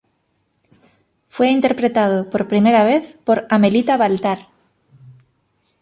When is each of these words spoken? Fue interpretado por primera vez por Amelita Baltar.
Fue 1.29 1.49
interpretado 1.51 2.31
por 2.31 2.47
primera 2.47 2.83
vez 2.83 3.19
por 3.23 3.45
Amelita 3.51 3.97
Baltar. 3.97 4.47